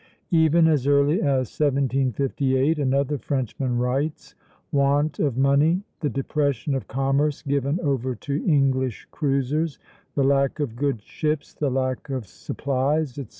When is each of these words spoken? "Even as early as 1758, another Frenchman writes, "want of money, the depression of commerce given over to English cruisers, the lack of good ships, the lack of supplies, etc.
"Even 0.31 0.67
as 0.67 0.87
early 0.87 1.21
as 1.21 1.59
1758, 1.59 2.79
another 2.79 3.19
Frenchman 3.19 3.77
writes, 3.77 4.33
"want 4.71 5.19
of 5.19 5.37
money, 5.37 5.83
the 5.99 6.09
depression 6.09 6.73
of 6.73 6.87
commerce 6.87 7.43
given 7.43 7.79
over 7.81 8.15
to 8.15 8.43
English 8.43 9.07
cruisers, 9.11 9.77
the 10.15 10.23
lack 10.23 10.59
of 10.59 10.75
good 10.75 11.03
ships, 11.03 11.53
the 11.53 11.69
lack 11.69 12.09
of 12.09 12.25
supplies, 12.25 13.11
etc. 13.19 13.29